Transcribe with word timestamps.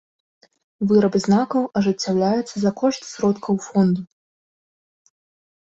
Выраб 0.91 1.13
знакаў 1.25 1.67
ажыццяўляецца 1.81 2.55
за 2.63 2.71
кошт 2.79 3.01
сродкаў 3.13 3.55
фонду. 3.67 4.07